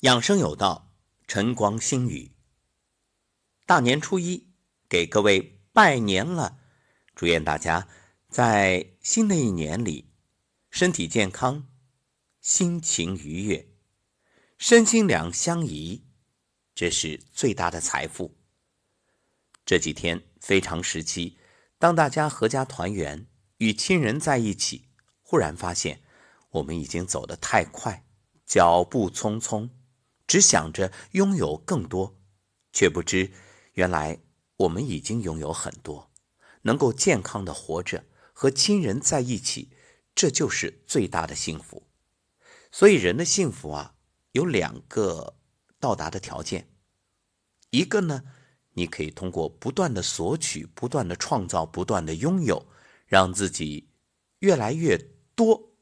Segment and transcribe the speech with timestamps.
[0.00, 0.92] 养生有道，
[1.26, 2.32] 晨光新语。
[3.64, 4.52] 大年初一，
[4.90, 6.58] 给各位拜年了，
[7.14, 7.88] 祝愿大家
[8.28, 10.12] 在新的一年里
[10.68, 11.66] 身体健康，
[12.42, 13.70] 心情愉悦，
[14.58, 16.04] 身心两相宜，
[16.74, 18.36] 这是最大的财富。
[19.64, 21.38] 这几天非常时期，
[21.78, 23.26] 当大家阖家团圆，
[23.56, 24.90] 与亲人在一起，
[25.22, 26.02] 忽然发现
[26.50, 28.06] 我们已经走得太快，
[28.44, 29.70] 脚步匆匆。
[30.26, 32.18] 只想着拥有更多，
[32.72, 33.32] 却不知
[33.74, 34.20] 原来
[34.56, 36.10] 我们已经拥有很多，
[36.62, 39.70] 能够健康的活着，和亲人在一起，
[40.14, 41.86] 这就是最大的幸福。
[42.72, 43.94] 所以，人的幸福啊，
[44.32, 45.36] 有两个
[45.78, 46.68] 到达的条件：
[47.70, 48.24] 一个呢，
[48.72, 52.66] 你可以通过不断的索取、不断的创造、不断的拥有，
[53.06, 53.88] 让自己
[54.40, 54.98] 越来越
[55.34, 55.74] 多；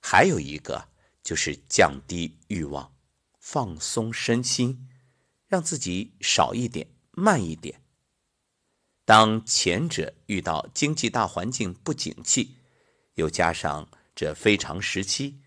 [0.00, 0.88] 还有一个
[1.22, 2.95] 就是降低欲望。
[3.48, 4.88] 放松身心，
[5.46, 7.80] 让自己少一点、慢一点。
[9.04, 12.56] 当前者遇到经济大环境不景气，
[13.14, 15.40] 又加上这非常时期，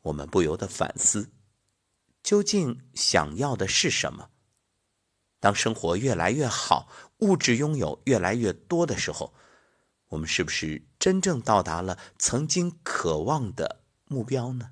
[0.00, 1.30] 我们不由得反思：
[2.22, 4.30] 究竟想要的是什么？
[5.38, 9.34] 当生活越来越好，物质拥有越来越多的时候，
[10.08, 14.70] 我们是不是真正到达了曾经渴望的目标呢？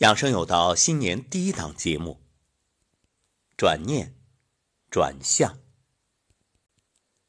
[0.00, 2.20] 养生有道，新年第一档节目。
[3.56, 4.14] 转念，
[4.90, 5.58] 转向。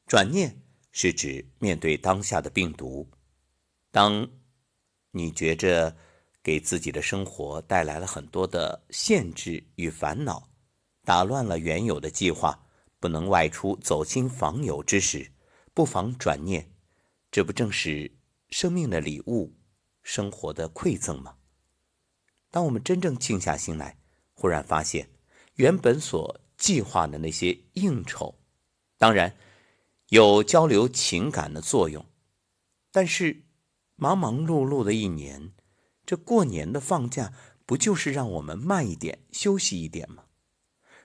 [0.06, 0.60] 转念
[0.92, 3.10] 是指面对当下的病毒，
[3.90, 4.28] 当
[5.12, 5.96] 你觉着
[6.42, 10.50] 给自己的生活带来了很多的限制与烦恼，
[11.06, 12.66] 打乱了原有的计划，
[13.00, 15.32] 不能外出走亲访友之时，
[15.72, 16.70] 不妨转念，
[17.30, 18.14] 这不正是
[18.50, 19.56] 生命的礼物，
[20.02, 21.37] 生活的馈赠吗？
[22.50, 23.98] 当我们真正静下心来，
[24.34, 25.08] 忽然发现，
[25.54, 28.34] 原本所计划的那些应酬，
[28.96, 29.36] 当然
[30.08, 32.04] 有交流情感的作用，
[32.90, 33.42] 但是
[33.96, 35.52] 忙忙碌碌的一年，
[36.06, 37.32] 这过年的放假
[37.66, 40.24] 不就是让我们慢一点、休息一点吗？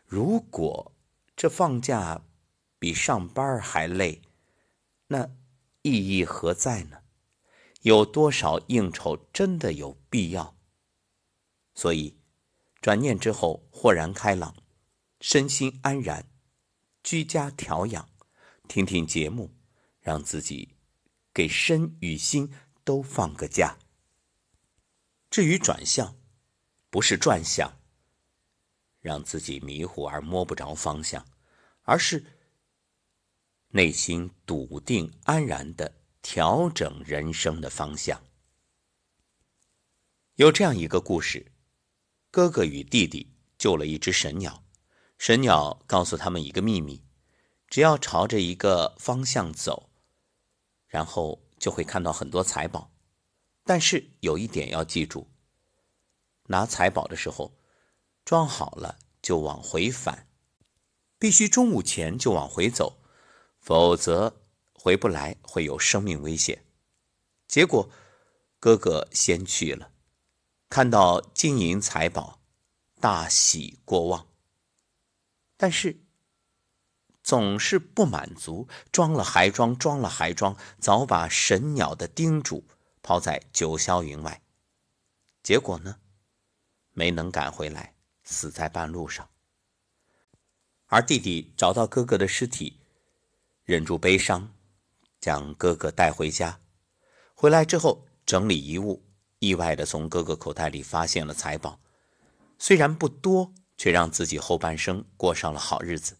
[0.06, 0.94] 如果
[1.36, 2.22] 这放假
[2.80, 4.22] 比上班还累，
[5.08, 5.30] 那
[5.82, 7.00] 意义何在呢？
[7.82, 10.56] 有多少应酬真的有必要？
[11.76, 12.18] 所以，
[12.82, 14.56] 转念之后豁然开朗，
[15.20, 16.30] 身心安然，
[17.02, 18.10] 居家调养，
[18.68, 19.56] 听听节目，
[20.00, 20.76] 让自己
[21.34, 22.54] 给身与心
[22.84, 23.80] 都放个假。
[25.32, 26.16] 至于转向，
[26.92, 27.80] 不是转向，
[29.00, 31.26] 让自己迷糊而摸不着方向，
[31.82, 32.24] 而是
[33.70, 38.24] 内心笃定安然的调整人生的方向。
[40.36, 41.53] 有这样一个故事。
[42.34, 44.64] 哥哥与弟弟救了一只神鸟，
[45.20, 47.06] 神鸟告诉他们一个秘密：
[47.68, 49.92] 只要朝着一个方向走，
[50.88, 52.92] 然后就会看到很多财宝。
[53.64, 55.30] 但是有一点要记住：
[56.48, 57.56] 拿财宝的时候，
[58.26, 60.28] 装好了就往回返，
[61.20, 63.04] 必须中午前就往回走，
[63.60, 64.42] 否则
[64.74, 66.66] 回不来会有生命危险。
[67.48, 67.92] 结果
[68.60, 69.93] 哥哥先去了。
[70.74, 72.40] 看到金银财宝，
[73.00, 74.26] 大喜过望。
[75.56, 76.02] 但是
[77.22, 82.66] 总是不满足，装了还装，装了还装，早把神鸟的叮嘱
[83.04, 84.42] 抛在九霄云外。
[85.44, 86.00] 结果呢，
[86.90, 89.30] 没能赶回来，死在半路上。
[90.88, 92.80] 而弟弟找到哥哥的尸体，
[93.64, 94.52] 忍住悲伤，
[95.20, 96.60] 将哥哥带回家。
[97.36, 99.06] 回来之后，整理遗物。
[99.44, 101.82] 意外的从哥哥口袋里发现了财宝，
[102.58, 106.18] 虽然不多，却让自己后半生过上了好日子。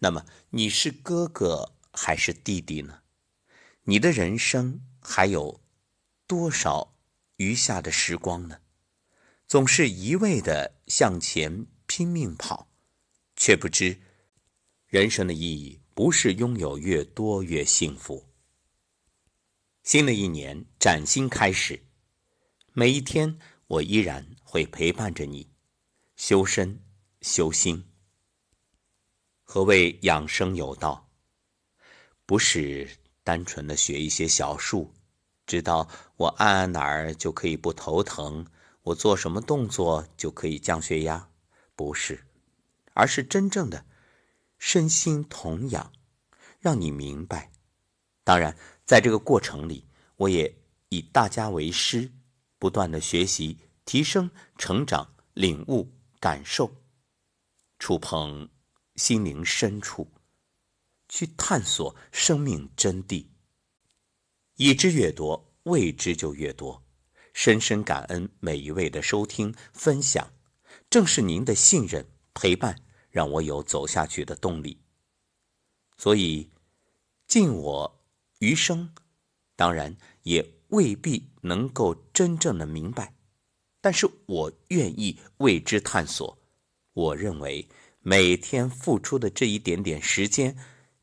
[0.00, 3.02] 那么你是哥哥还是弟弟呢？
[3.84, 5.60] 你的人生还有
[6.26, 6.96] 多少
[7.36, 8.58] 余下的时光呢？
[9.46, 12.66] 总是一味的向前拼命跑，
[13.36, 14.00] 却不知
[14.88, 18.26] 人生的意义不是拥有越多越幸福。
[19.84, 21.84] 新的一年崭新开始。
[22.76, 23.38] 每一天，
[23.68, 25.48] 我依然会陪伴着你，
[26.16, 26.82] 修身
[27.20, 27.88] 修心。
[29.44, 31.08] 何谓养生有道？
[32.26, 32.90] 不是
[33.22, 34.92] 单纯的学一些小术，
[35.46, 38.44] 知道我按按哪儿就可以不头疼，
[38.82, 41.28] 我做什么动作就可以降血压，
[41.76, 42.26] 不是，
[42.92, 43.86] 而是真正的
[44.58, 45.92] 身心同养，
[46.58, 47.52] 让你明白。
[48.24, 49.86] 当然，在这个过程里，
[50.16, 50.52] 我也
[50.88, 52.10] 以大家为师。
[52.64, 56.74] 不断的学习，提升、成长、领悟、感受，
[57.78, 58.48] 触碰
[58.96, 60.10] 心灵深处，
[61.10, 63.26] 去探索生命真谛。
[64.56, 66.82] 已知越多，未知就越多。
[67.34, 70.32] 深深感恩每一位的收听分享，
[70.88, 74.80] 正是您的信任陪伴，让我有走下去的动力。
[75.98, 76.50] 所以，
[77.26, 78.06] 尽我
[78.38, 78.94] 余生，
[79.54, 83.14] 当然也未必能够真正的明白。
[83.80, 86.38] 但是我愿意为之探索。
[86.92, 87.68] 我认为
[88.00, 90.56] 每天付出的这一点点时间、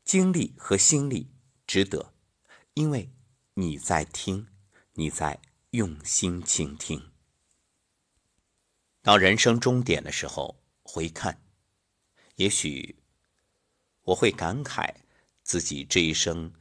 [0.04, 1.30] 精力和心力
[1.66, 2.12] 值得，
[2.74, 3.10] 因为
[3.54, 4.46] 你在听，
[4.94, 5.40] 你在
[5.70, 7.10] 用心倾听。
[9.00, 11.42] 到人生终点的时候回看，
[12.36, 12.96] 也许
[14.02, 14.94] 我会感慨
[15.42, 16.52] 自己这一生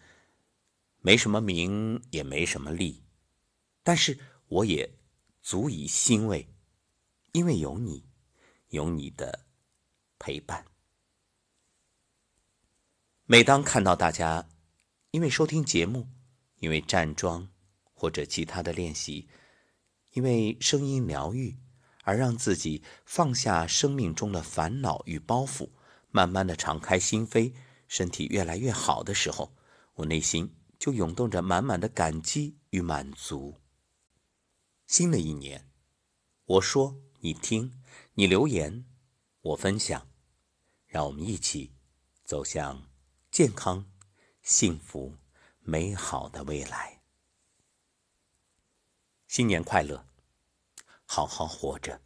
[1.01, 3.03] 没什么名，也没什么利，
[3.83, 4.17] 但是
[4.47, 4.97] 我也。
[5.43, 6.47] 足以欣慰，
[7.31, 8.05] 因为有你，
[8.69, 9.47] 有你的
[10.19, 10.63] 陪伴。
[13.25, 14.47] 每当看到大家
[15.09, 16.07] 因为收听节目，
[16.57, 17.49] 因为站桩
[17.95, 19.27] 或者其他的练习，
[20.11, 21.57] 因为声音疗愈
[22.03, 25.71] 而让自己放下生命中的烦恼与包袱，
[26.11, 27.51] 慢慢的敞开心扉，
[27.87, 29.57] 身体越来越好的时候，
[29.95, 33.61] 我内心就涌动着满满的感激与满足。
[34.87, 35.69] 新的一年，
[36.45, 37.83] 我说你听，
[38.15, 38.83] 你留言，
[39.41, 40.07] 我分享，
[40.87, 41.75] 让我们一起
[42.23, 42.89] 走向
[43.29, 43.85] 健康、
[44.41, 45.13] 幸福、
[45.59, 47.03] 美好的未来。
[49.27, 50.07] 新年快乐，
[51.05, 52.01] 好好活着。